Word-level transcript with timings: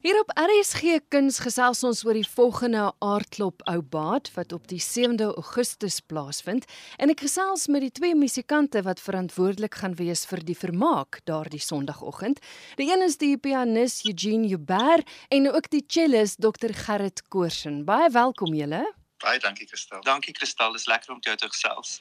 Hier 0.00 0.16
op 0.16 0.30
RSG 0.32 0.94
Kuns 1.12 1.42
gesels 1.44 1.82
ons 1.84 1.98
oor 2.06 2.16
die 2.16 2.24
volgende 2.24 2.86
aardklop 3.04 3.60
ou 3.68 3.82
baat 3.84 4.30
wat 4.32 4.54
op 4.56 4.62
die 4.70 4.78
7de 4.80 5.26
Augustus 5.28 5.98
plaasvind 6.00 6.64
en 6.96 7.12
ek 7.12 7.26
gesels 7.26 7.66
met 7.68 7.84
die 7.84 7.92
twee 7.98 8.16
musikante 8.16 8.80
wat 8.86 9.02
verantwoordelik 9.04 9.76
gaan 9.82 9.98
wees 9.98 10.22
vir 10.30 10.40
die 10.48 10.56
vermaak 10.56 11.18
daardie 11.28 11.60
Sondagoggend. 11.60 12.40
Die 12.80 12.88
een 12.88 13.04
is 13.04 13.18
die 13.20 13.36
pianis 13.36 13.98
Eugene 14.08 14.48
Huber 14.48 15.04
en 15.28 15.50
ook 15.52 15.68
die 15.68 15.84
cellist 15.84 16.40
Dr 16.40 16.72
Gerrit 16.72 17.20
Koorsen. 17.28 17.82
Baie 17.84 18.08
welkom 18.16 18.56
julle. 18.56 18.80
Baie 19.20 19.44
dankie 19.44 19.68
Kristal. 19.68 20.00
Dankie 20.08 20.32
Kristal, 20.32 20.72
dis 20.72 20.88
lekker 20.88 21.12
om 21.12 21.20
jou 21.20 21.36
te 21.36 21.52
gesels. 21.52 21.98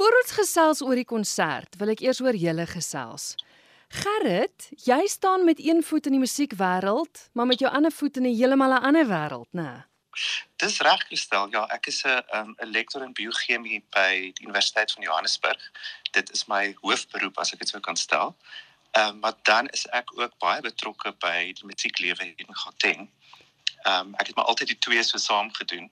Voor 0.00 0.16
ons 0.22 0.32
gesels 0.32 0.80
oor 0.80 0.96
die 0.96 1.04
konsert, 1.04 1.76
wil 1.76 1.92
ek 1.92 2.00
eers 2.08 2.24
oor 2.24 2.36
julle 2.36 2.64
gesels. 2.72 3.34
Gerrit, 3.88 4.68
jy 4.84 5.06
staan 5.06 5.44
met 5.44 5.58
een 5.58 5.82
voet 5.82 6.06
in 6.06 6.12
die 6.12 6.20
musiekwêreld, 6.20 7.28
maar 7.32 7.46
met 7.46 7.58
jou 7.58 7.72
ander 7.72 7.92
voet 7.92 8.16
in 8.16 8.22
'n 8.22 8.36
heeltemal 8.36 8.72
'n 8.72 8.82
ander 8.82 9.06
wêreld, 9.06 9.50
né? 9.50 9.86
Dis 10.56 10.80
reg 10.80 11.06
gestel. 11.08 11.48
Ja, 11.50 11.66
ek 11.66 11.86
is 11.86 12.02
'n 12.04 12.22
um, 12.34 12.54
lektor 12.58 13.02
in 13.02 13.12
biochemie 13.12 13.84
by 13.90 14.32
die 14.34 14.44
Universiteit 14.44 14.92
van 14.92 15.02
Johannesburg. 15.02 15.70
Dit 16.10 16.30
is 16.30 16.46
my 16.46 16.76
hoofberoep 16.80 17.38
as 17.38 17.52
ek 17.52 17.58
dit 17.58 17.68
sou 17.68 17.80
kan 17.80 17.96
stel. 17.96 18.36
Ehm 18.90 19.08
um, 19.08 19.18
maar 19.18 19.34
dan 19.42 19.68
is 19.68 19.86
ek 19.86 20.18
ook 20.18 20.38
baie 20.38 20.60
betrokke 20.60 21.12
by 21.12 21.52
die 21.52 21.66
musieklewe 21.66 22.32
in 22.36 22.56
Gauteng. 22.56 23.10
Ehm 23.82 24.06
um, 24.06 24.14
ek 24.14 24.26
het 24.26 24.36
maar 24.36 24.44
altyd 24.44 24.68
die 24.68 24.78
twee 24.78 25.02
so 25.02 25.18
saam 25.18 25.52
gedoen. 25.52 25.90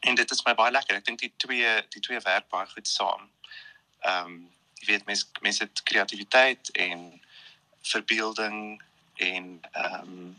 En 0.00 0.14
dit 0.14 0.30
is 0.30 0.44
my 0.44 0.54
baie 0.54 0.70
lekker. 0.70 0.96
Ek 0.96 1.04
dink 1.04 1.18
die 1.18 1.32
twee 1.36 1.82
die 1.88 2.00
twee 2.00 2.20
werk 2.20 2.48
baie 2.48 2.66
goed 2.66 2.88
saam. 2.88 3.30
Ehm 4.00 4.24
um, 4.24 4.54
jy 4.80 4.86
weet 4.92 5.04
mense 5.04 5.26
mense 5.40 5.62
het 5.62 5.82
kreatiwiteit 5.82 6.70
en 6.70 7.22
verbeelding 7.92 8.82
en 9.16 9.60
ehm 9.72 10.02
um, 10.02 10.34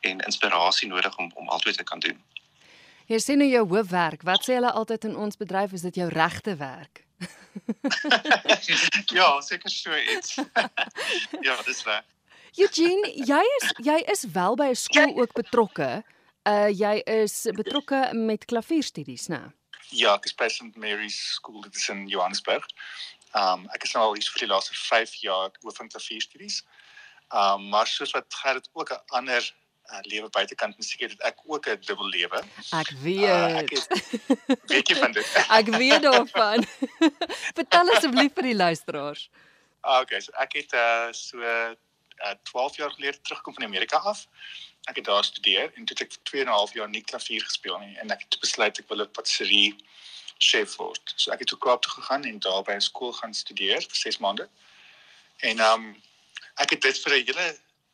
en 0.00 0.20
inspirasie 0.20 0.88
nodig 0.88 1.16
om 1.18 1.30
om 1.34 1.48
altyd 1.48 1.76
te 1.76 1.84
kan 1.84 1.98
doen. 1.98 2.18
Jy 3.06 3.18
sien 3.18 3.38
nou 3.38 3.48
jou 3.48 3.66
hoofwerk. 3.68 4.22
Wat 4.22 4.44
sê 4.44 4.58
hulle 4.58 4.70
altyd 4.70 5.04
in 5.04 5.16
ons 5.16 5.38
bedryf 5.38 5.72
is 5.72 5.86
dit 5.86 5.94
jou 6.02 6.08
regte 6.10 6.56
werk? 6.56 7.06
ja, 9.18 9.40
seker 9.40 9.70
so 9.70 9.94
iets. 9.96 10.36
ja, 11.46 11.56
dis 11.64 11.82
reg. 11.86 12.04
Eugene, 12.56 13.10
jy 13.28 13.42
is 13.60 13.72
jy 13.84 13.96
is 14.12 14.24
wel 14.32 14.56
by 14.56 14.70
'n 14.72 14.78
skool 14.80 15.12
ook 15.20 15.32
betrokke. 15.36 15.90
Uh 16.48 16.68
jy 16.72 17.02
is 17.04 17.44
betrokke 17.52 18.10
met 18.14 18.44
klavierstudies, 18.44 19.28
né? 19.28 19.52
Ja, 19.90 20.14
ek 20.14 20.24
is 20.24 20.34
by 20.34 20.48
St 20.48 20.76
Mary's 20.76 21.18
School 21.36 21.60
dit 21.62 21.76
is 21.76 21.88
in 21.88 22.06
Johannesburg. 22.08 22.64
Um 23.34 23.68
ek 23.74 23.84
is 23.84 23.92
nou 23.92 24.04
al 24.08 24.14
hier 24.16 24.30
vir 24.32 24.46
die 24.46 24.52
laaste 24.54 24.74
5 24.74 25.14
jaar 25.20 25.50
hoof 25.62 25.76
van 25.76 25.88
klavierstudies. 25.88 26.64
Um 27.34 27.68
maar 27.68 27.86
soos 27.86 28.10
wat 28.10 28.34
Gerrit 28.34 28.68
ook 28.72 28.90
'n 28.90 29.02
ander 29.06 29.54
uh, 29.90 29.98
lewe 30.00 30.28
buitekant 30.28 30.76
musiek 30.76 31.00
het, 31.00 31.10
het 31.10 31.20
ek 31.20 31.38
ook 31.44 31.66
'n 31.66 31.80
dubbel 31.80 32.08
lewe. 32.08 32.42
Ek 32.70 32.90
weet. 33.02 33.18
Uh, 33.18 33.58
ek 33.58 33.70
het, 33.70 33.86
weet 34.66 34.88
jy 34.88 34.96
van 34.96 35.12
dit? 35.12 35.26
ek 35.60 35.68
weet 35.68 36.02
daarvan. 36.02 36.66
Vertel 37.58 37.90
asseblief 37.90 38.32
vir 38.34 38.42
die 38.42 38.56
luisteraars. 38.56 39.30
Okay, 39.80 40.20
so 40.20 40.32
ek 40.32 40.52
het 40.52 40.72
uh 40.72 41.12
so 41.12 41.38
uh, 41.38 41.70
12 42.42 42.76
jaar 42.76 42.90
gelede 42.90 43.20
terugkom 43.20 43.54
van 43.54 43.64
Amerika 43.64 43.96
af. 43.96 44.26
Ek 44.84 44.96
het 44.96 45.04
daar 45.04 45.24
studeer 45.24 45.70
en 45.74 45.84
toe 45.84 45.96
het 45.98 46.00
ek 46.06 46.12
vir 46.12 46.22
2 46.22 46.40
en 46.40 46.48
'n 46.48 46.58
half 46.58 46.72
jaar 46.72 46.88
nie 46.88 47.02
klavier 47.02 47.42
gespeel 47.44 47.78
nie 47.78 47.96
en 47.98 48.10
ek 48.10 48.20
het 48.20 48.40
besluit 48.40 48.78
ek 48.78 48.88
wil 48.88 49.02
'n 49.02 49.10
patisserie 49.10 49.76
chef 50.38 50.76
word. 50.76 51.12
So 51.16 51.30
ek 51.32 51.38
het 51.38 51.48
toe 51.48 51.58
Kaap 51.58 51.82
toe 51.82 51.92
gegaan 51.92 52.24
en 52.24 52.38
daar 52.38 52.62
by 52.62 52.72
'n 52.72 52.80
skool 52.80 53.12
gaan 53.12 53.34
studeer 53.34 53.80
vir 53.80 53.96
6 53.96 54.18
maande. 54.18 54.48
En 55.40 55.60
um 55.60 56.02
ek 56.62 56.70
het 56.70 56.82
dit 56.82 56.98
vir 57.04 57.12
'n 57.12 57.24
hele 57.26 57.46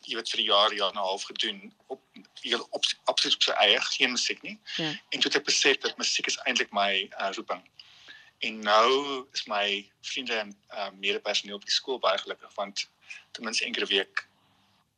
jy 0.06 0.16
weet 0.18 0.30
vir 0.30 0.41
'n 0.41 0.50
jaar 0.50 0.72
jaar 0.74 0.91
en 0.91 0.98
'n 0.98 1.08
half 1.08 1.22
gedoen 1.22 1.74
op 1.86 2.00
heel 2.42 2.66
op 2.70 2.84
absoluut 3.04 3.36
op 3.36 3.42
sy 3.42 3.50
eie 3.50 3.80
geen 3.80 4.10
musiek 4.10 4.42
nie. 4.42 4.58
Ja. 4.77 4.91
En 5.10 5.20
toe 5.20 5.30
het 5.30 5.36
ek 5.36 5.44
besef 5.44 5.78
dat 5.78 5.96
musiek 5.96 6.27
is 6.27 6.38
eintlik 6.44 6.72
my 6.72 7.10
uh, 7.20 7.30
roeping. 7.32 7.62
En 8.38 8.58
nou 8.58 9.27
is 9.32 9.44
my 9.46 9.91
vriende 10.00 10.34
en 10.34 10.59
uh, 10.70 10.91
mede-personeel 10.98 11.56
op 11.56 11.64
die 11.64 11.70
skool 11.72 11.98
baie 11.98 12.19
gelukkig 12.19 12.54
want 12.54 12.91
ten 13.31 13.44
minste 13.44 13.66
'n 13.66 13.87
week 13.87 14.28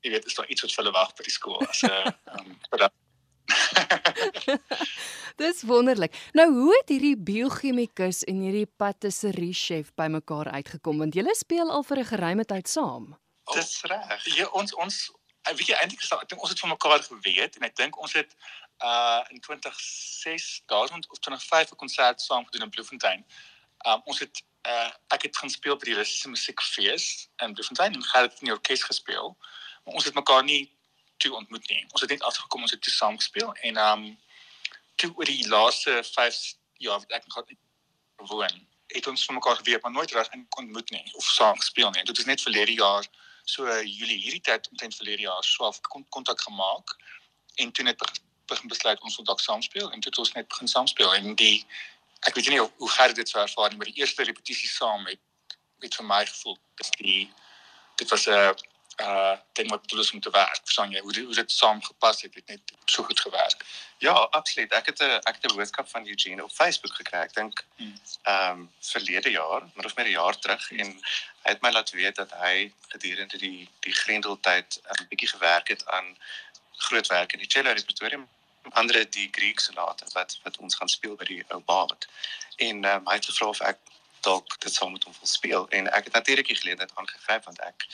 jy 0.00 0.10
weet 0.10 0.24
is 0.24 0.34
daar 0.34 0.48
iets 0.48 0.60
wat 0.60 0.72
vir 0.72 0.84
hulle 0.84 0.96
wag 0.96 1.14
by 1.14 1.22
die 1.22 1.32
skool 1.32 1.66
as 1.68 1.82
'n 1.82 2.14
um, 2.38 2.58
Dis 5.40 5.62
wonderlik. 5.62 6.14
Nou 6.32 6.52
hoe 6.52 6.76
het 6.78 6.88
hierdie 6.88 7.16
biochemikus 7.16 8.24
en 8.24 8.40
hierdie 8.40 8.70
patisserie 8.76 9.52
chef 9.52 9.92
bymekaar 9.94 10.48
uitgekom 10.48 10.98
want 10.98 11.14
julle 11.14 11.34
speel 11.34 11.70
al 11.70 11.82
vir 11.82 11.98
'n 11.98 12.04
geruime 12.04 12.44
tyd 12.44 12.68
saam? 12.68 13.23
Dis 13.52 13.80
reg. 13.82 14.24
Ja, 14.36 14.46
ons 14.46 14.74
ons 14.74 15.10
ek 15.44 15.56
weet 15.58 15.68
jy 15.68 15.76
eintlik 15.76 16.04
ek 16.16 16.28
dink 16.28 16.40
ons 16.40 16.50
het 16.50 16.60
van 16.62 16.72
mekaar 16.72 17.02
geweet 17.04 17.56
en 17.58 17.66
ek 17.68 17.76
dink 17.76 17.98
ons 18.00 18.12
het 18.16 18.30
uh 18.84 19.20
in 19.30 19.40
2006 19.40 20.62
2000 20.64 21.10
of 21.10 21.18
2005 21.18 21.72
'n 21.72 21.76
konsert 21.76 22.20
saam 22.20 22.44
gedoen 22.44 22.62
in 22.62 22.70
Bloemfontein. 22.70 23.26
Um 23.86 24.00
ons 24.04 24.18
het 24.18 24.42
uh 24.68 24.90
ek 25.16 25.28
het 25.28 25.36
gaan 25.36 25.50
speel 25.50 25.76
by 25.76 25.90
die 25.90 25.98
Russiese 26.00 26.28
musiekfees 26.28 27.28
in 27.44 27.52
Bloemfontein 27.52 27.94
en 27.94 28.04
gehad 28.04 28.40
in 28.40 28.48
die 28.48 28.56
orkes 28.56 28.82
gespeel. 28.82 29.36
Maar 29.84 29.94
ons 29.94 30.04
het 30.04 30.14
mekaar 30.14 30.44
nie 30.44 30.72
toe 31.16 31.34
ontmoet 31.34 31.68
nie. 31.68 31.84
Ons 31.92 32.00
het 32.00 32.10
net 32.10 32.22
afgekom 32.22 32.62
ons 32.62 32.70
het 32.70 32.82
toe 32.82 32.92
saam 32.92 33.16
gespeel 33.16 33.52
en 33.54 33.76
um 33.76 34.18
toe 34.96 35.12
oor 35.16 35.24
die 35.24 35.48
laaste 35.48 36.00
5 36.04 36.54
jaar 36.78 36.98
wat 36.98 37.10
ek 37.10 37.24
gehad 37.28 37.50
woon 38.16 38.66
het 38.86 39.06
ons 39.06 39.24
van 39.24 39.34
mekaar 39.34 39.56
geweet 39.56 39.82
maar 39.82 39.92
nooit 39.92 40.10
reg 40.10 40.28
ontmoet 40.56 40.90
nie 40.90 41.14
of 41.14 41.24
saam 41.24 41.56
gespeel 41.56 41.90
nie. 41.90 42.04
Dit 42.04 42.18
is 42.18 42.24
net 42.24 42.42
verlede 42.42 42.72
jaar 42.72 43.06
so 43.44 43.66
Julie 43.82 44.20
hierdie 44.20 44.40
tyd 44.40 44.68
omtrent 44.70 44.96
verlede 44.96 45.26
jaar 45.26 45.44
swaalf 45.44 45.80
kontak 46.08 46.40
gemaak 46.40 46.96
en 47.54 47.72
toe 47.72 47.84
net 47.84 48.00
begin 48.46 48.68
besluit 48.68 49.00
ons 49.00 49.16
wil 49.16 49.24
dalk 49.24 49.40
saam 49.40 49.62
speel 49.62 49.90
en 49.90 50.00
toe 50.00 50.10
het 50.10 50.18
ons 50.18 50.32
net 50.32 50.48
begin 50.48 50.68
saam 50.68 50.86
speel 50.86 51.14
en 51.14 51.34
die 51.34 51.66
ek 52.28 52.34
weet 52.34 52.48
nie 52.48 52.58
hoe, 52.58 52.70
hoe 52.76 52.90
gerd 52.90 53.16
dit 53.16 53.28
sou 53.28 53.42
ervaar 53.42 53.70
nie 53.70 53.80
maar 53.80 53.90
die 53.92 54.00
eerste 54.00 54.24
repetisie 54.24 54.68
saam 54.68 55.06
het 55.10 55.20
het 55.84 55.96
vir 56.00 56.08
my 56.08 56.22
gevoel 56.26 56.56
dis 56.80 56.90
die 57.00 57.32
dit 58.00 58.10
was 58.10 58.26
'n 58.28 58.54
uh 59.00 59.36
ding 59.52 59.70
wat 59.70 59.80
bedoel 59.80 60.00
is 60.00 60.12
om 60.12 60.20
te 60.20 60.30
werk. 60.30 60.60
Verstaan 60.62 60.90
jy 60.90 61.00
hoe 61.00 61.24
hoe 61.24 61.34
dit 61.34 61.52
saamgepas 61.52 62.22
het, 62.22 62.34
het 62.34 62.46
net 62.46 62.72
so 62.84 63.02
goed 63.02 63.20
gewerk. 63.20 63.64
Ja, 63.98 64.12
absoluut. 64.12 64.72
Ek 64.72 64.86
het 64.86 65.02
'n 65.02 65.20
ek 65.30 65.34
het 65.40 65.50
'n 65.50 65.56
boodskap 65.56 65.88
van 65.88 66.06
Eugene 66.06 66.44
op 66.44 66.52
Facebook 66.52 66.94
gekry. 66.94 67.18
Ek 67.18 67.34
dink 67.34 67.64
hmm. 67.76 67.98
ehm 68.22 68.50
um, 68.50 68.70
verlede 68.80 69.30
jaar, 69.30 69.62
maar 69.74 69.84
of 69.84 69.96
meer 69.96 70.06
'n 70.06 70.18
jaar 70.20 70.38
terug 70.38 70.70
en 70.70 70.86
hy 71.42 71.50
het 71.50 71.62
my 71.62 71.70
laat 71.70 71.90
weet 71.90 72.16
dat 72.16 72.30
hy 72.30 72.72
gedurende 72.88 73.38
die 73.38 73.68
die 73.80 73.92
Grendeltyd 73.92 74.80
'n 74.82 75.06
bietjie 75.08 75.28
gewerk 75.28 75.68
het 75.68 75.86
aan 75.86 76.16
groot 76.76 77.06
werk 77.06 77.32
in 77.32 77.38
die 77.38 77.50
cello 77.50 77.72
repertoire 77.72 78.26
ander 78.70 79.10
die 79.10 79.28
Griek 79.32 79.60
sonate 79.60 80.04
wat 80.12 80.38
wat 80.42 80.56
ons 80.58 80.74
gaan 80.74 80.88
speel 80.88 81.16
by 81.16 81.24
die 81.24 81.44
ou 81.48 81.60
Baat. 81.60 82.06
En 82.56 82.84
um, 82.84 83.06
hy 83.08 83.14
het 83.14 83.24
gevra 83.24 83.46
of 83.46 83.60
ek 83.60 83.78
dalk 84.20 84.58
dit 84.60 84.74
sou 84.74 84.88
moet 84.90 85.04
om 85.04 85.14
vol 85.14 85.28
speel 85.28 85.68
en 85.68 85.90
ek 85.92 86.04
het 86.04 86.12
natuurlik 86.12 86.46
die 86.46 86.56
geleentheid 86.56 86.92
aangegryp 86.94 87.44
want 87.44 87.60
ek 87.60 87.86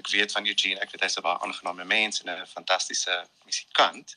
ek 0.00 0.08
weet 0.08 0.32
van 0.32 0.46
Eugene, 0.46 0.80
ek 0.80 0.90
weet 0.90 1.02
hy's 1.02 1.16
'n 1.18 1.22
baie 1.22 1.38
aangename 1.38 1.84
mens 1.84 2.22
en 2.22 2.30
'n 2.30 2.46
fantastiese 2.46 3.26
musikant. 3.44 4.16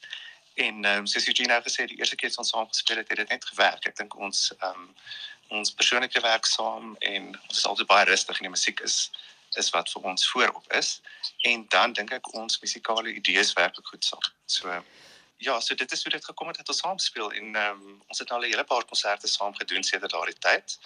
En 0.55 0.85
ehm 0.85 0.97
um, 0.97 1.05
soos 1.05 1.27
Eugene 1.27 1.47
nou 1.47 1.61
gesê 1.61 1.85
die 1.85 1.97
eerste 1.97 2.15
keer 2.15 2.31
ons 2.37 2.49
saam 2.49 2.67
gespeel 2.67 2.97
het, 2.97 3.09
het 3.09 3.17
dit 3.17 3.29
net 3.29 3.45
gewerk. 3.45 3.85
Ek 3.85 3.95
dink 3.95 4.15
ons 4.15 4.53
ehm 4.59 4.69
um, 4.71 4.95
ons 5.47 5.73
persoonlike 5.73 6.21
werk 6.21 6.45
saam 6.45 6.95
en 6.99 7.27
ons 7.47 7.57
is 7.57 7.65
altyd 7.65 7.87
baie 7.87 8.05
rustig 8.05 8.37
en 8.37 8.47
die 8.47 8.55
musiek 8.57 8.79
is 8.79 9.11
is 9.57 9.69
wat 9.69 9.91
vir 9.91 10.07
ons 10.11 10.27
voorop 10.31 10.73
is. 10.73 11.01
En 11.41 11.65
dan 11.69 11.93
dink 11.93 12.11
ek 12.11 12.33
ons 12.33 12.59
musikale 12.59 13.13
idees 13.13 13.53
werk 13.53 13.77
goed 13.83 14.05
saam. 14.05 14.23
So 14.45 14.83
ja, 15.37 15.59
so 15.59 15.75
dit 15.75 15.91
is 15.91 16.03
hoe 16.03 16.11
dit 16.11 16.25
gekom 16.25 16.47
het 16.47 16.57
dat 16.57 16.69
ons 16.69 16.79
saam 16.79 16.99
speel 16.99 17.31
en 17.31 17.55
ehm 17.55 17.81
um, 17.81 18.01
ons 18.07 18.19
het 18.19 18.31
al 18.31 18.39
'n 18.41 18.51
hele 18.51 18.63
paar 18.63 18.85
konserte 18.85 19.27
saam 19.27 19.55
gedoen 19.55 19.83
sedert 19.83 20.11
daardie 20.11 20.39
tyd. 20.39 20.79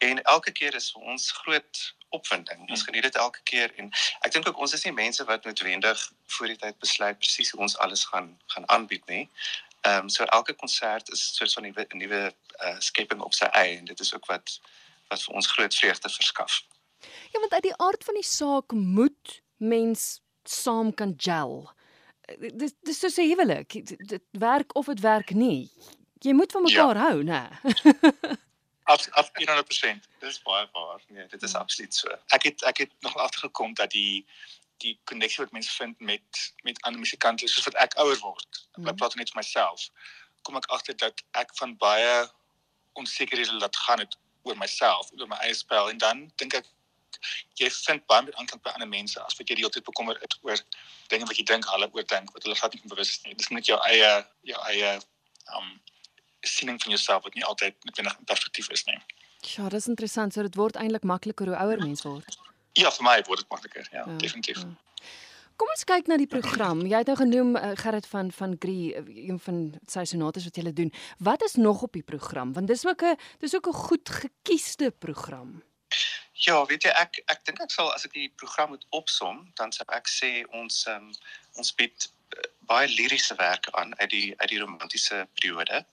En 0.00 0.22
elke 0.22 0.52
keer 0.52 0.74
is 0.74 0.90
vir 0.92 1.02
ons 1.12 1.30
groot 1.42 1.80
opwinding. 2.08 2.60
Ons 2.60 2.80
hmm. 2.80 2.88
geniet 2.88 3.02
dit 3.02 3.16
elke 3.16 3.42
keer 3.42 3.72
en 3.76 3.90
ek 4.26 4.32
dink 4.32 4.48
ook 4.48 4.58
ons 4.64 4.74
is 4.74 4.84
nie 4.86 4.94
mense 4.96 5.24
wat 5.28 5.44
noodwendig 5.44 6.04
voor 6.34 6.52
die 6.52 6.56
tyd 6.62 6.78
besluit 6.82 7.18
presies 7.20 7.52
hoe 7.54 7.60
ons 7.66 7.76
alles 7.84 8.04
gaan 8.12 8.32
gaan 8.54 8.68
aanbied 8.76 9.04
nie. 9.12 9.24
Ehm 9.80 10.06
um, 10.06 10.08
so 10.08 10.24
elke 10.24 10.56
konsert 10.62 11.12
is 11.12 11.22
soort 11.36 11.52
van 11.52 11.68
'n 11.68 11.98
nuwe 12.02 12.22
uh, 12.64 12.78
skepping 12.78 13.20
op 13.20 13.34
sy 13.34 13.44
eie 13.44 13.76
en 13.78 13.84
dit 13.84 14.00
is 14.00 14.14
ook 14.14 14.26
wat 14.32 14.58
wat 15.08 15.22
vir 15.22 15.34
ons 15.34 15.52
groot 15.52 15.74
vreugde 15.74 16.08
verskaf. 16.08 16.62
Ja, 17.32 17.40
want 17.40 17.52
uit 17.52 17.62
die 17.62 17.76
aard 17.76 18.04
van 18.04 18.14
die 18.14 18.26
saak 18.26 18.72
moet 18.72 19.40
mens 19.56 20.20
saam 20.44 20.94
kan 20.94 21.14
gel. 21.16 21.72
Dis 22.38 22.72
dis 22.80 22.98
so 22.98 23.22
'n 23.22 23.28
huwelik. 23.28 23.86
Dit 24.08 24.22
werk 24.30 24.74
of 24.74 24.86
dit 24.86 25.00
werk 25.00 25.30
nie. 25.30 25.70
Jy 26.20 26.32
moet 26.32 26.52
van 26.52 26.62
mekaar 26.62 26.96
ja. 26.96 27.08
hou, 27.08 27.22
né? 27.22 27.48
af 28.90 29.06
af 29.20 29.30
100%. 29.38 30.08
Dis 30.18 30.42
baie 30.42 30.68
waar. 30.72 31.00
Nee, 31.08 31.26
dit 31.26 31.42
is 31.42 31.54
absoluut 31.54 31.94
so. 31.94 32.08
Ek 32.36 32.42
het 32.42 32.62
ek 32.62 32.78
het 32.84 32.92
nog 33.06 33.16
agtergekom 33.16 33.74
dat 33.74 33.90
die 33.90 34.26
die 34.80 34.94
koneksie 35.04 35.44
wat 35.44 35.52
mense 35.52 35.70
vind 35.70 36.00
met 36.00 36.54
met 36.62 36.82
ander 36.82 37.00
musikante 37.00 37.48
soos 37.48 37.64
wat 37.68 37.78
ek 37.84 37.94
ouer 38.02 38.18
word. 38.18 38.66
Mm. 38.74 38.88
Ek 38.88 38.96
praat 38.96 39.14
net 39.14 39.32
vir 39.32 39.42
myself. 39.42 39.88
Kom 40.42 40.56
ek 40.56 40.68
agter 40.76 40.96
dat 40.96 41.22
ek 41.42 41.54
van 41.60 41.76
baie 41.76 42.28
onsekerhede 42.98 43.60
laat 43.60 43.76
gaan 43.76 44.02
het 44.04 44.16
oor 44.42 44.56
myself, 44.56 45.10
oor 45.18 45.28
my 45.28 45.38
eie 45.44 45.54
spel 45.54 45.90
en 45.90 45.98
dan 45.98 46.26
dink 46.42 46.56
ek 46.60 46.70
jy 47.60 47.68
vind 47.74 48.06
baie 48.08 48.24
meer 48.24 48.36
aanklank 48.40 48.64
by 48.64 48.72
ander 48.72 48.88
mense 48.88 49.20
as 49.20 49.36
wat 49.38 49.50
jy 49.50 49.58
die 49.58 49.64
hele 49.64 49.74
tyd 49.74 49.84
bekommer 49.84 50.18
is 50.26 50.38
oor 50.46 50.60
dinge 51.12 51.28
wat 51.28 51.38
jy 51.38 51.44
dink 51.52 51.68
hulle 51.68 51.90
oor 51.92 52.06
dink 52.14 52.32
wat 52.34 52.46
hulle 52.46 52.56
glad 52.62 52.74
nie 52.74 52.92
bewus 52.92 53.14
is 53.14 53.22
nie. 53.26 53.36
Dis 53.36 53.52
net 53.54 53.68
jou 53.68 53.78
eie 53.90 54.12
jou 54.52 54.60
eie 54.72 54.96
um 55.58 55.70
siening 56.40 56.82
van 56.82 56.90
jouself 56.90 57.22
wat 57.22 57.34
nie 57.34 57.44
altyd 57.44 57.74
noodwendig 57.84 58.18
in 58.18 58.24
perspektief 58.24 58.70
is 58.70 58.84
nie. 58.84 59.00
Ja, 59.40 59.68
dis 59.68 59.88
interessant. 59.88 60.32
So 60.32 60.42
dit 60.42 60.54
word 60.54 60.76
eintlik 60.76 61.02
makliker 61.02 61.46
hoe 61.46 61.56
ouer 61.56 61.78
mens 61.78 62.02
word. 62.02 62.38
Ja, 62.72 62.90
vir 62.90 63.04
my 63.04 63.22
word 63.26 63.38
dit 63.38 63.48
makliker. 63.48 63.88
Ja, 63.92 64.04
ja 64.06 64.16
definitief. 64.16 64.62
Ja. 64.62 64.90
Kom 65.60 65.68
ons 65.74 65.84
kyk 65.84 66.06
na 66.08 66.16
die 66.16 66.28
program. 66.30 66.86
Jy 66.88 67.02
het 67.02 67.08
nou 67.10 67.18
genoem 67.20 67.56
uh, 67.58 67.72
Gerrit 67.76 68.06
van 68.08 68.30
van 68.32 68.54
Gree, 68.60 68.94
uh, 68.96 69.16
een 69.28 69.40
van 69.44 69.58
sy 69.92 70.06
sonates 70.08 70.46
wat 70.48 70.56
jy 70.56 70.72
doen. 70.72 70.92
Wat 71.18 71.42
is 71.44 71.58
nog 71.60 71.82
op 71.84 71.92
die 71.92 72.04
program? 72.06 72.54
Want 72.56 72.70
dis 72.70 72.86
ook 72.86 73.02
'n 73.04 73.18
dis 73.44 73.54
ook 73.54 73.68
'n 73.68 73.82
goed 73.88 74.08
gekiesde 74.08 74.90
program. 74.90 75.62
Ja, 76.32 76.64
weet 76.64 76.82
jy 76.82 76.90
ek 76.96 77.20
ek 77.26 77.44
dink 77.44 77.60
ek 77.60 77.70
sal 77.70 77.92
as 77.92 78.06
ek 78.06 78.12
die 78.12 78.32
program 78.36 78.68
moet 78.68 78.86
opsom, 78.88 79.50
dan 79.54 79.72
sou 79.72 79.84
ek 79.92 80.08
sê 80.08 80.44
ons 80.48 80.86
um, 80.86 81.12
ons 81.60 81.74
bied 81.74 82.08
uh, 82.08 82.48
baie 82.60 82.88
liriese 82.88 83.34
werke 83.34 83.72
aan 83.72 83.92
uit 83.98 84.10
die 84.10 84.34
uit 84.38 84.48
die 84.48 84.60
romantiese 84.60 85.28
periode. 85.34 85.84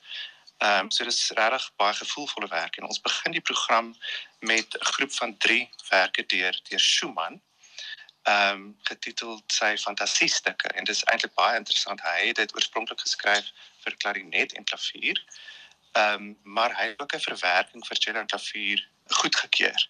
Ehm 0.58 0.80
um, 0.80 0.92
so 0.92 1.04
dis 1.04 1.30
regtig 1.30 1.66
baie 1.76 1.94
gevoelvolle 1.94 2.48
werk 2.48 2.78
en 2.78 2.88
ons 2.88 3.02
begin 3.02 3.32
die 3.32 3.42
program 3.42 3.96
met 4.40 4.78
'n 4.78 4.86
groep 4.86 5.14
van 5.14 5.38
3 5.38 5.70
werke 5.90 6.26
deur 6.26 6.60
deur 6.70 6.80
Schumann. 6.80 7.42
Ehm 8.24 8.56
um, 8.56 8.78
getiteld 8.82 9.44
sy 9.54 9.78
fantasiestukke 9.78 10.68
en 10.68 10.84
dit 10.84 10.96
is 10.96 11.04
eintlik 11.04 11.34
baie 11.34 11.58
interessant. 11.58 12.02
Hy 12.02 12.28
het 12.28 12.36
dit 12.36 12.56
oorspronklik 12.56 13.00
geskryf 13.00 13.52
vir 13.84 13.98
klarinet 13.98 14.54
en 14.54 14.64
klavier. 14.64 15.24
Ehm 15.92 16.14
um, 16.14 16.38
maar 16.44 16.76
hy 16.80 16.88
het 16.88 17.02
ook 17.02 17.14
'n 17.14 17.28
verwerking 17.30 17.88
vir 17.88 17.98
cello 17.98 18.20
en 18.20 18.34
klavier 18.34 18.88
goedgekeur. 19.08 19.90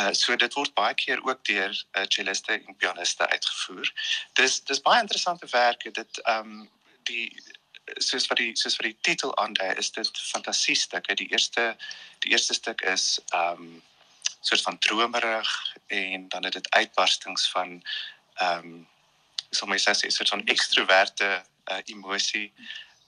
Uh 0.00 0.12
so 0.12 0.36
dit 0.36 0.54
word 0.54 0.74
baie 0.74 0.94
keer 0.94 1.20
ook 1.24 1.44
deur 1.44 1.84
uh, 1.92 2.04
celliste 2.08 2.52
en 2.52 2.76
pianiste 2.76 3.28
uitgevoer. 3.28 3.92
Dis 4.32 4.60
dis 4.64 4.80
baie 4.80 5.00
interessante 5.00 5.46
werke. 5.46 5.90
Dit 5.90 6.18
ehm 6.18 6.38
um, 6.38 6.70
die 7.02 7.28
soos 7.84 8.26
wat 8.26 8.38
die 8.38 8.56
soos 8.56 8.76
wat 8.76 8.86
die 8.86 8.98
titel 9.00 9.36
aandui 9.36 9.74
is 9.76 9.90
dit 9.90 10.18
fantasiestukke. 10.18 11.14
Die 11.14 11.30
eerste 11.30 11.76
die 12.18 12.30
eerste 12.30 12.54
stuk 12.54 12.80
is 12.80 13.20
ehm 13.30 13.66
um, 13.66 13.82
soort 14.42 14.62
van 14.62 14.78
dromerig 14.78 15.76
en 15.86 16.28
dan 16.28 16.44
het 16.44 16.52
dit 16.52 16.70
uitbarstings 16.70 17.50
van 17.50 17.82
ehm 18.34 18.58
um, 18.58 18.88
so 19.50 19.66
my 19.66 19.78
sê 19.78 19.94
soort 20.08 20.28
van 20.28 20.46
ekstroverte 20.46 21.42
uh, 21.70 21.78
emosie. 21.84 22.52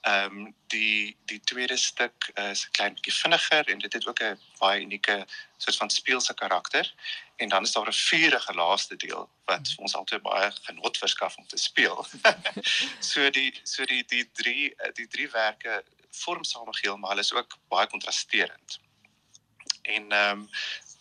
Ehm 0.01 0.37
um, 0.37 0.55
die 0.67 1.17
die 1.25 1.41
tweede 1.43 1.77
stuk 1.77 2.31
is 2.33 2.65
'n 2.65 2.71
klein 2.71 2.93
bietjie 2.93 3.13
vinniger 3.13 3.67
en 3.67 3.79
dit 3.79 3.93
het 3.93 4.07
ook 4.07 4.21
'n 4.21 4.39
baie 4.59 4.81
unieke 4.81 5.25
soort 5.57 5.77
van 5.77 5.89
speelse 5.89 6.33
karakter 6.33 6.93
en 7.35 7.49
dan 7.49 7.63
is 7.63 7.71
daar 7.71 7.87
'n 7.87 7.93
vurige 7.93 8.53
laaste 8.53 8.95
deel 8.95 9.29
wat 9.45 9.67
vir 9.67 9.81
ons 9.81 9.95
altyd 9.95 10.21
baie 10.21 10.51
genot 10.61 10.97
verskaf 10.97 11.37
om 11.37 11.47
te 11.47 11.57
speel. 11.57 12.05
so 13.15 13.29
die 13.29 13.51
so 13.63 13.85
die 13.91 14.03
die 14.13 14.23
drie 14.39 14.73
die 14.99 15.07
drie 15.17 15.29
werke 15.33 15.83
vorm 16.23 16.43
samegeel 16.47 16.97
maar 16.97 17.15
hulle 17.15 17.27
is 17.27 17.33
ook 17.33 17.57
baie 17.73 17.87
kontrasterend. 17.87 18.79
En 19.81 20.11
ehm 20.11 20.39
um, 20.39 20.49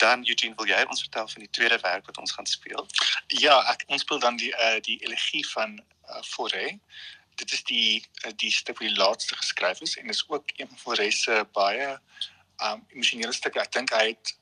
dan 0.02 0.24
Eugene 0.28 0.56
wil 0.58 0.66
jy 0.66 0.80
ons 0.90 1.04
vertel 1.06 1.28
van 1.32 1.44
die 1.44 1.50
tweede 1.56 1.78
werk 1.82 2.06
wat 2.06 2.16
ons 2.18 2.32
gaan 2.36 2.46
speel? 2.50 2.86
Ja, 3.26 3.60
ek 3.72 3.84
ons 3.86 4.02
speel 4.02 4.18
dan 4.18 4.36
die 4.36 4.50
uh, 4.50 4.80
die 4.88 4.98
elegie 5.06 5.44
van 5.52 5.78
uh, 5.78 6.22
Fauré 6.26 6.78
dit 7.34 7.52
is 7.52 7.62
die 7.64 8.06
eh, 8.22 8.32
die 8.36 8.52
stuk 8.52 8.78
wat 8.78 8.88
die 8.88 8.96
laaste 8.96 9.36
geskryf 9.36 9.80
is 9.80 9.96
en 9.98 10.08
is 10.08 10.24
ook 10.28 10.54
een 10.56 10.70
van 10.82 11.00
die 11.00 11.10
se 11.10 11.44
baie 11.52 11.90
um 12.62 12.84
emosionele 12.94 13.32
stukke. 13.32 13.60
Ek 13.60 13.72
dink 13.74 13.92
hy 13.94 14.06
het 14.12 14.34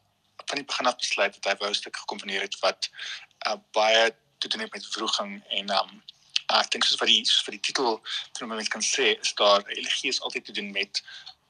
van 0.44 0.60
die 0.60 0.66
begin 0.69 0.90
af 0.90 0.98
besluit 1.00 1.36
dat 1.38 1.52
hy 1.52 1.54
wou 1.62 1.70
'n 1.70 1.80
stuk 1.80 1.96
gekomponeer 1.96 2.44
het 2.44 2.58
wat 2.60 2.90
uh, 3.46 3.56
baie 3.72 4.10
te 4.38 4.48
doen 4.48 4.60
het 4.60 4.72
met 4.72 4.86
vroeging 4.86 5.42
en 5.48 5.70
um 5.78 6.02
ek 6.60 6.70
dink 6.75 6.84
soos 6.84 7.00
wat 7.00 7.08
die 7.08 7.25
soos 7.25 7.44
vir 7.46 7.56
die 7.58 7.64
titel 7.69 8.00
my 8.40 8.56
mens 8.56 8.69
kan 8.69 8.84
sê 8.84 9.14
is 9.20 9.34
daar 9.34 9.64
elegie 9.69 10.10
is 10.10 10.20
altyd 10.20 10.44
te 10.44 10.52
doen 10.52 10.70
met 10.70 11.02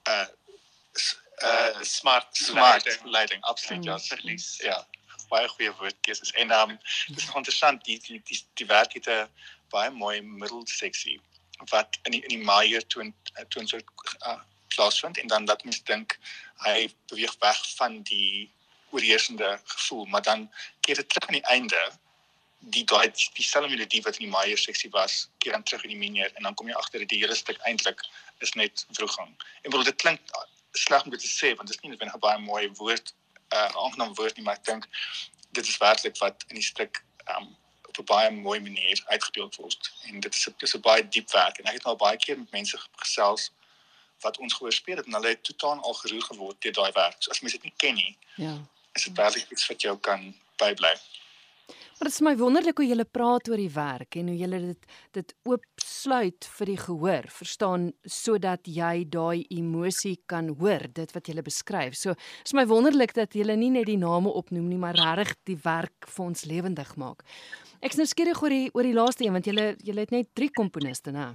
uh 0.08 0.26
uh 1.42 1.82
smart 1.82 2.36
smart 2.36 2.86
lighting. 3.04 3.42
Absoluut 3.42 3.84
ja. 3.84 3.98
Verlies. 3.98 4.56
Ja 4.62 4.86
baie 5.32 5.48
goeie 5.48 5.72
woordkeuses. 5.80 6.30
En 6.42 6.52
um 6.52 6.78
dis 7.16 7.28
interessant 7.34 7.84
die 7.88 7.98
die 8.06 8.20
die, 8.28 8.40
die 8.60 8.66
werk 8.66 8.92
het 8.98 9.08
'n 9.08 9.28
baie 9.72 9.90
mooi 9.90 10.20
middelseksie 10.22 11.20
wat 11.70 11.98
in 12.02 12.16
die 12.16 12.22
in 12.22 12.34
die 12.36 12.44
Maier 12.44 12.86
toe 12.86 13.12
toe 13.48 13.66
so 13.66 13.78
uh, 14.26 14.40
plaasvind 14.74 15.18
en 15.18 15.26
dan 15.26 15.44
dat 15.44 15.64
mens 15.64 15.82
dink 15.90 16.18
hy 16.66 16.90
beweeg 17.12 17.36
weg 17.40 17.60
van 17.76 18.02
die 18.02 18.50
oorheersende 18.90 19.60
gevoel 19.64 20.04
maar 20.06 20.22
dan 20.22 20.50
keer 20.80 21.00
dit 21.00 21.08
terug 21.08 21.28
aan 21.28 21.40
die 21.40 21.50
einde 21.56 21.82
die 22.70 22.84
daai 22.84 23.10
dieselfde 23.10 23.70
melodie 23.70 24.02
wat 24.02 24.18
in 24.18 24.26
die 24.26 24.32
Maier 24.32 24.58
seksie 24.58 24.90
was 24.90 25.28
keer 25.38 25.52
dan 25.52 25.62
terug 25.62 25.82
in 25.82 25.94
die 25.94 25.98
mineur 25.98 26.30
en 26.34 26.42
dan 26.42 26.54
kom 26.54 26.68
jy 26.68 26.74
agter 26.78 27.02
dat 27.02 27.08
die 27.08 27.18
hele 27.22 27.34
stuk 27.34 27.58
eintlik 27.68 28.02
is 28.38 28.52
net 28.58 28.86
vroegang 28.90 29.32
en 29.62 29.70
bedoel 29.70 29.88
dit 29.90 29.96
klink 30.04 30.20
sleg 30.72 31.04
om 31.04 31.10
dit 31.10 31.20
te 31.20 31.30
sê 31.30 31.54
want 31.56 31.68
dit 31.68 31.76
is 31.76 31.82
nie 31.82 31.90
net 31.90 32.14
'n 32.14 32.18
baie 32.18 32.38
mooi 32.38 32.68
woord 32.82 33.14
'n 33.14 33.56
uh, 33.56 33.70
aangename 33.84 34.14
woord 34.14 34.36
nie 34.36 34.44
maar 34.44 34.60
ek 34.60 34.64
dink 34.64 34.86
dit 35.50 35.66
is 35.66 35.78
werklik 35.78 36.18
wat 36.18 36.44
in 36.48 36.54
die 36.54 36.68
stuk 36.72 37.02
um, 37.36 37.56
op 37.88 37.98
'n 37.98 38.04
baie 38.04 38.30
mooi 38.30 38.60
manier 38.60 39.02
uitgespeel 39.06 39.50
word 39.56 39.92
en 40.06 40.20
dit 40.20 40.34
is 40.34 40.44
dit 40.44 40.62
is 40.62 40.74
'n 40.74 40.80
baie 40.80 41.08
diep 41.08 41.30
werk 41.30 41.58
en 41.58 41.66
ek 41.66 41.80
het 41.80 41.84
al 41.84 41.96
baie 41.96 42.16
keer 42.16 42.38
met 42.38 42.50
mense 42.50 42.78
gesels 42.96 43.50
wat 44.22 44.38
ons 44.38 44.54
gehoor 44.54 44.72
speel 44.72 44.96
het 44.96 45.06
en 45.06 45.12
hulle 45.18 45.28
het 45.28 45.44
totaal 45.44 45.80
al 45.80 45.94
geroer 45.94 46.22
geword 46.22 46.62
deur 46.62 46.72
daai 46.72 46.92
werk. 46.92 47.16
So 47.18 47.30
as 47.30 47.40
mense 47.40 47.56
dit 47.56 47.64
nie 47.64 47.74
ken 47.76 47.94
nie, 47.94 48.16
ja. 48.34 48.54
Is 48.92 49.06
dit 49.08 49.14
baie 49.14 49.46
iets 49.50 49.66
wat 49.66 49.80
jou 49.80 49.96
kan 49.98 50.34
bybly. 50.60 50.92
Maar 51.98 52.08
dit 52.08 52.14
is 52.14 52.24
my 52.24 52.32
wonderlik 52.40 52.80
hoe 52.80 52.86
jy 52.86 53.04
praat 53.04 53.48
oor 53.50 53.60
die 53.60 53.72
werk 53.72 54.16
en 54.18 54.30
hoe 54.32 54.36
jy 54.36 54.48
dit 54.52 54.86
dit 55.12 55.34
oopsluit 55.46 56.48
vir 56.56 56.70
die 56.72 56.78
gehoor, 56.80 57.28
verstaan, 57.30 57.90
sodat 58.08 58.66
jy 58.66 59.04
daai 59.12 59.44
emosie 59.52 60.16
kan 60.26 60.48
hoor, 60.58 60.88
dit 60.88 61.14
wat 61.14 61.28
jy 61.28 61.44
beskryf. 61.44 61.94
So, 61.98 62.16
is 62.44 62.56
my 62.56 62.64
wonderlik 62.66 63.14
dat 63.14 63.36
jy 63.36 63.44
nie 63.54 63.70
net 63.70 63.86
die 63.86 64.00
name 64.00 64.32
opnoem 64.32 64.68
nie, 64.72 64.80
maar 64.80 64.98
regtig 64.98 65.36
die 65.52 65.58
werk 65.62 66.08
vir 66.08 66.24
ons 66.24 66.44
lewendig 66.48 66.96
maak. 66.96 67.22
Ek's 67.82 67.98
nou 67.98 68.06
skieurig 68.06 68.42
oor 68.42 68.54
die 68.54 68.68
oor 68.72 68.86
die 68.86 68.96
laaste 68.96 69.26
een 69.26 69.36
want 69.36 69.46
jy 69.46 69.54
jy 69.82 69.96
het 69.98 70.14
net 70.14 70.34
3 70.34 70.52
komponiste, 70.54 71.12
né? 71.12 71.32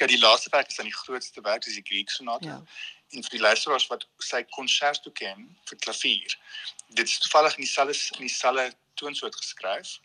Ja, 0.00 0.06
die 0.06 0.18
laaste 0.18 0.48
werk 0.50 0.68
is 0.68 0.76
dan 0.76 0.84
die 0.88 0.94
grootste 0.94 1.40
werk, 1.40 1.62
dis 1.62 1.74
die 1.74 1.84
Griek 1.84 2.10
sonate. 2.10 2.46
Ja. 2.46 2.62
En 3.12 3.24
vir 3.26 3.34
die 3.34 3.40
luisteraars 3.40 3.84
wat 3.90 4.06
sy 4.24 4.40
concerto 4.56 5.10
ken 5.12 5.42
vir 5.68 5.78
klavier. 5.84 6.36
Dit 6.96 7.08
is 7.08 7.18
toevallig 7.20 7.58
in 7.58 7.66
dieselfde 7.66 7.96
in 8.16 8.24
dieselfde 8.24 8.72
toonsoort 8.94 9.36
geskryf. 9.36 9.98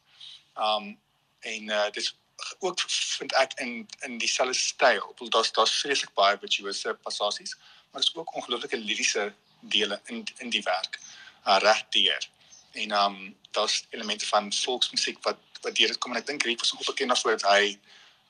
Um 0.68 0.98
en 1.40 1.72
uh 1.78 1.88
dis 1.96 2.12
ook 2.60 2.84
vind 2.90 3.38
ek 3.40 3.56
in 3.64 3.88
in 4.10 4.18
dieselfde 4.18 4.58
styl. 4.60 5.08
Bedoel 5.14 5.34
daar's 5.38 5.52
daar's 5.56 5.80
vreeslik 5.80 6.14
baie 6.20 6.38
virtuose 6.44 6.98
passasies, 7.08 7.56
maar 7.56 8.02
daar's 8.02 8.16
ook 8.16 8.36
ongelooflike 8.36 8.78
liriese 8.78 9.34
dele 9.60 10.02
in 10.06 10.24
in 10.38 10.50
die 10.50 10.64
werk. 10.68 11.00
Uh 11.48 11.58
regdeur. 11.64 12.30
En 12.72 12.92
um 12.92 13.20
daar's 13.52 13.86
elemente 13.90 14.28
van 14.28 14.54
volksmusiek 14.54 15.24
wat 15.24 15.40
wat 15.62 15.76
deur 15.76 15.88
dit 15.88 15.98
kom 15.98 16.12
en 16.12 16.20
ek 16.20 16.28
dink 16.28 16.44
Riek 16.44 16.60
was 16.60 16.74
ook 16.74 16.86
bekend 16.86 17.16
daarvoor 17.16 17.38
dat 17.40 17.52
hy 17.52 17.78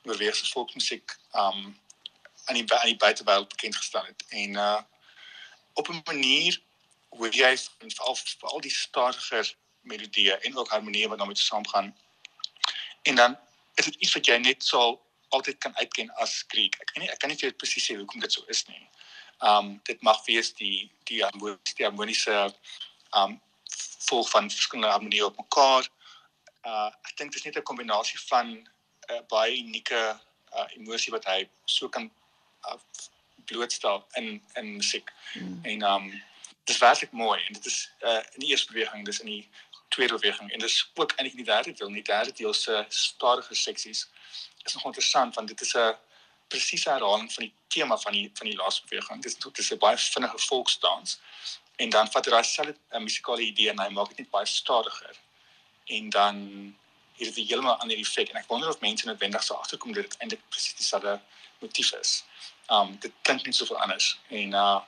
oorweegse 0.06 0.46
volksmusiek 0.52 1.18
um 1.34 1.80
aan 2.46 2.56
die 2.56 2.74
aan 2.74 2.92
die 2.92 2.98
buitewêreld 2.98 3.50
bekend 3.50 3.76
gestel 3.76 4.06
het. 4.06 4.26
En 4.30 4.54
uh 4.54 4.82
op 5.74 5.90
'n 5.90 6.02
manier 6.06 6.62
hoe 7.10 7.30
jy 7.30 7.58
veral 7.78 8.16
veral 8.16 8.62
die 8.62 8.72
stadiger 8.72 9.56
melodie 9.82 10.32
en 10.32 10.58
ook 10.58 10.70
harmonie 10.70 11.08
wat 11.08 11.18
daarmee 11.18 11.38
saamgaan. 11.38 11.98
En 13.02 13.16
dan 13.16 13.38
is 13.74 13.86
dit 13.86 13.96
iets 13.96 14.14
wat 14.14 14.26
jy 14.26 14.38
net 14.38 14.64
sal 14.64 15.02
altyd 15.30 15.58
kan 15.58 15.78
uitken 15.78 16.14
as 16.14 16.44
Greek. 16.48 16.76
Ek 16.80 16.92
kan 16.94 17.02
nie 17.02 17.12
ek 17.12 17.20
kan 17.20 17.30
nie 17.30 17.38
vir 17.38 17.54
presies 17.54 17.88
sê 17.90 17.98
hoekom 17.98 18.20
dit 18.20 18.32
so 18.32 18.44
is 18.48 18.64
nie. 18.68 18.88
Um 19.40 19.80
dit 19.84 20.02
mag 20.02 20.22
wees 20.26 20.54
die 20.54 20.92
die 21.10 21.22
harmoniese 21.24 22.56
um 23.12 23.42
volg 24.08 24.30
van 24.30 24.52
verskillende 24.52 24.92
harmonie 24.92 25.26
op 25.26 25.38
mekaar. 25.38 25.90
Uh 26.64 26.90
ek 27.10 27.18
dink 27.18 27.32
dit 27.32 27.42
is 27.42 27.46
net 27.46 27.58
'n 27.58 27.70
kombinasie 27.72 28.20
van 28.28 28.56
'n 29.08 29.14
uh, 29.14 29.22
baie 29.28 29.58
unieke 29.58 30.20
uh, 30.54 30.68
emosie 30.78 31.12
wat 31.12 31.26
hy 31.26 31.50
so 31.66 31.90
kan 31.90 32.12
uh, 32.68 32.80
blootstel 33.46 34.06
in 34.14 34.44
in 34.54 34.76
musiek. 34.76 35.12
Mm. 35.34 35.60
En 35.64 35.82
um 35.82 36.10
dit 36.64 36.76
is 36.76 36.78
werklik 36.78 37.12
mooi 37.12 37.42
en 37.48 37.54
dit 37.54 37.66
is 37.66 37.92
uh 38.02 38.22
in 38.34 38.40
die 38.40 38.50
eerste 38.50 38.72
beweging, 38.72 39.06
dis 39.06 39.20
in 39.20 39.26
die 39.26 39.50
tweede 39.88 40.14
beweging 40.14 40.52
en 40.52 40.60
dis 40.60 40.92
ook 40.94 41.12
eintlik 41.12 41.38
in 41.38 41.44
die 41.44 41.54
derde 41.54 41.74
deel, 41.74 41.90
nie 41.90 42.04
derde 42.04 42.32
deel 42.32 42.54
se 42.54 42.86
stadige 42.88 43.56
seksies 43.56 44.08
is 44.64 44.74
nog 44.74 44.86
interessant 44.86 45.36
want 45.36 45.48
dit 45.48 45.62
is 45.62 45.74
'n 45.74 45.96
presiese 46.48 46.90
herhaling 46.90 47.34
van 47.34 47.44
die 47.44 47.54
tema 47.68 47.98
van 47.98 48.12
die 48.12 48.32
van 48.34 48.48
die 48.48 48.56
laaste 48.56 48.86
beweging. 48.90 49.22
Dit 49.22 49.32
is 49.32 49.38
dit 49.38 49.58
is 49.58 49.72
'n 49.72 49.78
baie 49.78 49.98
vinnige 49.98 50.38
volksdans 50.38 51.20
en 51.76 51.90
dan 51.90 52.12
vat 52.12 52.26
hy 52.26 52.32
daai 52.32 52.44
selfde 52.44 52.78
uh, 52.92 53.00
musikale 53.00 53.42
idee 53.42 53.70
en 53.70 53.80
hy 53.80 53.90
maak 53.90 54.08
dit 54.08 54.18
net 54.18 54.30
baie 54.30 54.46
stadiger. 54.46 55.16
En 55.86 56.10
dan 56.10 56.36
hier 57.18 57.28
is 57.28 57.34
dit 57.34 57.48
heeltemal 57.48 57.78
ander 57.84 57.98
effek 57.98 58.30
en 58.30 58.40
ek 58.42 58.48
wonder 58.48 58.70
of 58.70 58.80
mense 58.80 59.06
noodwendig 59.08 59.44
sou 59.44 59.58
agterkom 59.58 59.94
dat 59.94 60.04
dit 60.04 60.18
eintlik 60.20 60.42
presies 60.50 60.76
dieselfde 60.76 61.20
motief 61.60 61.94
is. 62.02 62.24
Um 62.70 62.98
dit 63.00 63.14
klink 63.22 63.46
net 63.46 63.56
soveel 63.56 63.80
anders 63.80 64.18
en 64.30 64.54
uh 64.54 64.82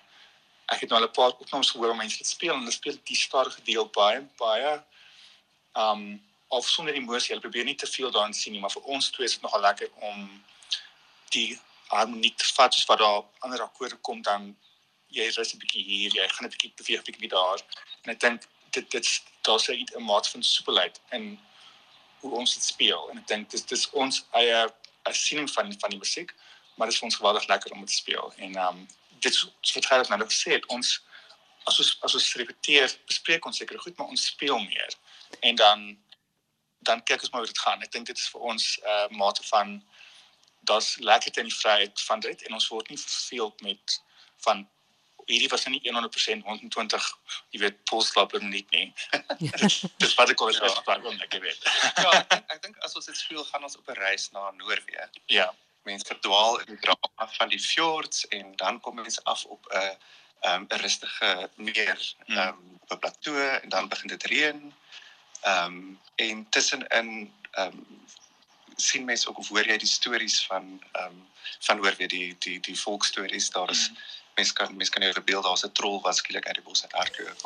ek 0.67 0.81
het 0.83 0.89
nou 0.89 0.99
al 0.99 1.07
'n 1.07 1.11
paar 1.15 1.31
opnames 1.31 1.69
gehoor 1.71 1.91
om 1.91 1.97
mense 1.97 2.17
te 2.17 2.29
speel 2.29 2.53
en 2.53 2.59
hulle 2.59 2.71
speel 2.71 2.97
die 3.03 3.15
stadige 3.15 3.61
deel 3.63 3.87
baie 3.99 4.21
baie 4.37 4.83
um 5.73 6.25
of 6.47 6.67
sonder 6.69 6.93
emosie. 6.93 7.29
Hulle 7.29 7.41
probeer 7.41 7.63
nie 7.63 7.75
te 7.75 7.87
veel 7.87 8.11
daarin 8.11 8.33
sien 8.33 8.53
nie, 8.53 8.61
maar 8.61 8.71
vir 8.71 8.83
ons 8.83 9.09
twee 9.09 9.25
is 9.27 9.33
dit 9.33 9.41
nogal 9.41 9.61
lekker 9.61 9.89
om 10.11 10.43
die 11.35 11.59
harmonie 11.87 12.33
te 12.35 12.47
vat 12.55 12.73
soos 12.73 12.85
wat 12.85 12.99
daar 12.99 13.23
ander 13.39 13.61
akkoorde 13.61 13.95
kom 13.95 14.21
dan 14.21 14.55
jy 15.07 15.27
rus 15.35 15.53
'n 15.53 15.59
bietjie 15.59 15.83
hier, 15.83 16.11
jy 16.15 16.27
gaan 16.27 16.45
'n 16.45 16.49
bietjie 16.49 16.73
beweeg 16.75 17.03
bietjie 17.03 17.29
daar. 17.29 17.59
En 18.03 18.11
ek 18.11 18.19
dink 18.19 18.47
dit 18.71 18.91
dit 18.91 19.21
daar's 19.41 19.69
'n 19.69 19.85
'n 19.95 20.03
mate 20.03 20.29
van 20.29 20.43
soepelheid 20.43 20.99
in 21.11 21.39
hoe 22.21 22.31
ons 22.31 22.53
dit 22.53 22.63
speel 22.63 23.09
en 23.11 23.17
ek 23.17 23.27
dink 23.27 23.49
dis 23.49 23.65
dis 23.65 23.89
ons 23.91 24.23
eie 24.41 24.61
siening 25.15 25.49
van 25.51 25.73
van 25.79 25.89
die 25.89 25.99
musiek, 25.99 26.33
maar 26.75 26.87
dit 26.87 26.95
is 26.95 26.99
vir 27.01 27.09
ons 27.09 27.15
geweldig 27.15 27.47
lekker 27.47 27.71
om 27.71 27.79
dit 27.79 27.89
te 27.89 28.01
speel. 28.01 28.33
En 28.37 28.55
ehm 28.55 28.67
um, 28.67 28.87
dit 29.19 29.33
is 29.33 29.73
wat 29.73 29.89
het 29.89 30.09
nou 30.09 30.25
gesê 30.25 30.51
het, 30.51 30.65
ons 30.65 31.03
as 31.63 31.79
ons 31.79 31.97
as 32.01 32.13
ons 32.13 32.33
repeteer, 32.35 32.91
bespreek 33.07 33.45
ons 33.45 33.57
seker 33.57 33.79
goed, 33.79 33.97
maar 33.97 34.07
ons 34.07 34.25
speel 34.25 34.59
meer. 34.59 34.97
En 35.39 35.55
dan 35.55 35.97
dan 36.79 37.03
kyk 37.03 37.21
ons 37.21 37.31
maar 37.31 37.41
hoe 37.43 37.51
dit 37.51 37.59
gaan. 37.59 37.81
Ek 37.81 37.91
dink 37.91 38.05
dit 38.07 38.17
is 38.17 38.29
vir 38.33 38.41
ons 38.41 38.65
'n 38.77 38.87
uh, 38.87 39.07
mate 39.17 39.43
van 39.43 39.83
daar's 40.69 40.95
lekker 40.99 41.37
in 41.37 41.49
die 41.49 41.59
vryheid 41.61 42.01
van 42.01 42.19
dit 42.19 42.43
en 42.43 42.53
ons 42.53 42.67
word 42.67 42.89
nie 42.89 42.99
verveeld 42.99 43.61
met 43.61 44.01
van 44.45 44.67
hierdie 45.27 45.49
was 45.51 45.65
nie 45.67 45.81
100% 45.83 46.43
120 46.47 47.07
jy 47.51 47.61
weet 47.61 47.79
polslap 47.89 48.31
per 48.31 48.43
minuut 48.43 48.67
nie. 48.71 48.87
Dis 50.01 50.15
wat 50.19 50.31
ek 50.31 50.43
al 50.43 50.53
het, 50.53 50.81
wat 50.87 51.23
ek 51.25 51.39
weet. 51.43 51.69
ja, 52.05 52.11
ek 52.37 52.61
dink 52.63 52.77
as 52.87 52.95
ons 52.95 53.09
dit 53.09 53.17
speel 53.19 53.43
gaan 53.49 53.67
ons 53.67 53.77
op 53.79 53.89
'n 53.91 53.99
reis 53.99 54.29
na 54.31 54.51
Noorwe. 54.59 55.09
Ja. 55.31 55.49
Mense 55.87 56.07
verdwaal 56.07 56.59
in 56.63 56.75
die 56.75 56.81
drama 56.83 57.27
van 57.39 57.51
die 57.51 57.59
fjords 57.59 58.27
en 58.35 58.55
dan 58.59 58.79
kom 58.79 58.95
mense 58.95 59.23
af 59.23 59.43
op 59.45 59.67
'n 59.71 59.75
ehm, 59.75 60.63
'n 60.63 60.71
um, 60.71 60.81
rustige 60.81 61.49
meer 61.55 61.99
hmm. 62.25 62.37
ehm 62.37 62.47
um, 62.47 62.79
op 62.87 62.91
'n 62.95 62.99
plateau 62.99 63.59
en 63.61 63.69
dan 63.69 63.87
begin 63.87 64.07
dit 64.07 64.23
reën. 64.23 64.73
Ehm 65.41 65.65
um, 65.65 65.99
en 66.15 66.49
tussenin 66.49 66.87
ehm 67.51 67.73
um, 67.75 68.05
sien 68.75 69.05
mense 69.05 69.27
ook 69.27 69.37
of 69.37 69.49
hoor 69.49 69.67
jy 69.67 69.77
die 69.77 69.95
stories 69.99 70.45
van 70.45 70.79
ehm 70.91 71.05
um, 71.05 71.25
van 71.59 71.77
hoor 71.77 71.95
weer 71.97 72.07
die 72.07 72.35
die 72.39 72.59
die 72.59 72.79
volksstories 72.79 73.49
daar 73.49 73.69
is 73.69 73.89
mm 73.89 73.97
mens 74.37 74.53
kan 74.53 74.75
mens 74.77 74.89
kan 74.93 75.01
jou 75.01 75.13
verbeel 75.13 75.41
daar's 75.41 75.65
'n 75.65 75.71
trol 75.79 76.01
wat 76.01 76.17
skielik 76.17 76.47
uit 76.47 76.57
die 76.59 76.63
bos 76.63 76.83
uit 76.83 76.91
hardloop. 76.91 77.39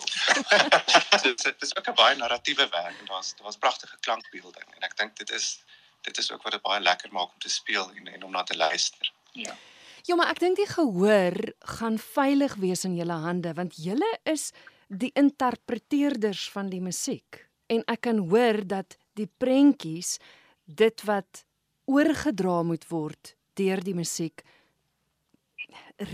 so 1.22 1.34
dit 1.34 1.62
is 1.68 1.76
ook 1.78 1.88
'n 1.88 2.00
baie 2.04 2.16
narratiewe 2.16 2.68
werk 2.70 3.00
en 3.00 3.06
daar's 3.06 3.34
daar 3.36 3.48
was 3.50 3.58
pragtige 3.58 3.98
klankbeelding 4.00 4.68
en 4.76 4.82
ek 4.90 4.98
dink 4.98 5.16
dit 5.16 5.32
is 5.32 5.64
dit 6.02 6.18
is 6.18 6.32
ook 6.32 6.44
wat 6.44 6.52
dit 6.52 6.62
baie 6.62 6.82
lekker 6.82 7.12
maak 7.12 7.34
om 7.34 7.40
te 7.40 7.50
speel 7.50 7.92
en 7.96 8.08
en 8.08 8.24
om 8.24 8.32
na 8.32 8.44
te 8.44 8.58
luister. 8.58 9.14
Ja. 9.32 9.56
Ja, 10.04 10.16
maar 10.16 10.30
ek 10.30 10.40
dink 10.40 10.56
die 10.58 10.68
gehoor 10.68 11.54
gaan 11.60 12.00
veilig 12.00 12.56
wees 12.56 12.84
in 12.84 12.96
julle 12.96 13.20
hande 13.24 13.54
want 13.54 13.76
julle 13.78 14.20
is 14.24 14.52
die 14.88 15.12
interpreteerders 15.14 16.50
van 16.50 16.70
die 16.70 16.82
musiek 16.82 17.48
en 17.68 17.84
ek 17.88 18.02
kan 18.02 18.18
hoor 18.18 18.68
dat 18.68 18.98
die 19.14 19.30
prentjies 19.38 20.18
dit 20.66 21.04
wat 21.04 21.46
oorgedra 21.86 22.64
moet 22.64 22.88
word 22.90 23.36
deur 23.54 23.84
die 23.84 23.96
musiek 23.96 24.44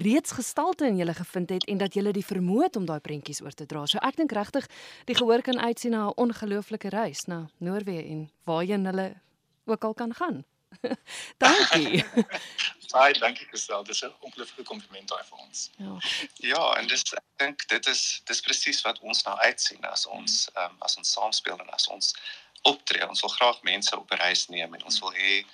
reeds 0.02 0.32
gestalte 0.32 0.86
in 0.88 0.98
julle 0.98 1.14
gevind 1.14 1.50
het 1.50 1.66
en 1.66 1.78
dat 1.78 1.94
julle 1.94 2.12
die 2.12 2.26
vermoë 2.26 2.64
het 2.64 2.76
om 2.76 2.86
daai 2.86 3.00
prentjies 3.00 3.42
oor 3.42 3.56
te 3.56 3.66
dra. 3.66 3.86
So 3.86 4.02
ek 4.02 4.18
dink 4.20 4.32
regtig 4.32 4.68
die 5.06 5.16
gehoor 5.16 5.42
kan 5.42 5.60
uitsien 5.60 5.92
na 5.92 6.08
'n 6.08 6.18
ongelooflike 6.18 6.90
reis 6.90 7.26
na 7.26 7.50
Noorwe 7.58 8.04
en 8.04 8.30
waarheen 8.44 8.86
hulle 8.86 9.14
ook 9.66 9.84
al 9.84 9.94
kan 9.94 10.14
gaan. 10.14 10.46
dankie. 11.38 12.04
Baie 12.94 13.14
dankie 13.20 13.48
gestel. 13.52 13.84
Dis 13.84 14.02
'n 14.02 14.14
ongelooflike 14.20 14.64
kompliment 14.64 15.08
daai 15.08 15.24
vir 15.24 15.38
ons. 15.38 15.70
Ja. 15.78 15.98
Ja, 16.34 16.64
en 16.80 16.88
dis 16.88 17.04
ek 17.14 17.24
dink 17.36 17.68
dit 17.68 17.86
is 17.88 18.22
dis 18.26 18.42
presies 18.42 18.82
wat 18.82 19.00
ons 19.00 19.24
nou 19.24 19.38
uitsien 19.38 19.84
as 19.86 20.06
ons 20.06 20.50
ehm 20.54 20.72
um, 20.72 20.76
as 20.80 20.98
ons 20.98 21.12
saam 21.12 21.32
speel 21.32 21.60
en 21.60 21.70
as 21.70 21.88
ons 21.88 22.16
optree. 22.62 23.08
Ons 23.08 23.22
wil 23.22 23.30
graag 23.30 23.62
mense 23.62 23.98
op 23.98 24.12
reis 24.12 24.48
neem 24.48 24.74
en 24.74 24.84
ons 24.84 25.00
wil 25.00 25.14
hê 25.14 25.46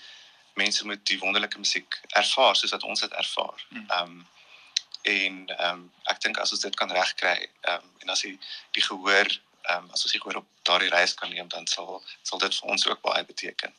mense 0.60 0.86
moet 0.86 1.06
die 1.10 1.20
wonderlike 1.20 1.58
musiek 1.58 2.00
ervaar 2.10 2.56
soos 2.56 2.72
wat 2.72 2.84
ons 2.84 3.00
dit 3.06 3.12
ervaar. 3.12 3.66
Hmm. 3.70 3.86
Ehm 3.90 4.02
um, 4.02 4.28
en 5.04 5.40
ehm 5.48 5.70
um, 5.70 5.88
ek 6.12 6.22
dink 6.24 6.38
as 6.40 6.52
ons 6.56 6.62
dit 6.64 6.76
kan 6.80 6.92
regkry, 6.92 7.36
ehm 7.62 7.82
um, 7.82 7.90
en 8.06 8.14
as 8.16 8.22
die 8.28 8.38
die 8.78 8.86
gehoor 8.86 9.30
ehm 9.30 9.84
um, 9.84 9.90
as 9.92 10.04
ons 10.06 10.12
die 10.16 10.22
gehoor 10.22 10.42
op 10.44 10.48
daardie 10.70 10.92
reis 10.94 11.14
kan 11.14 11.30
neem, 11.30 11.48
dan 11.48 11.68
sal 11.68 12.04
sal 12.22 12.40
dit 12.40 12.56
vir 12.60 12.70
ons 12.76 12.88
ook 12.88 13.02
baie 13.02 13.26
beteken. 13.26 13.74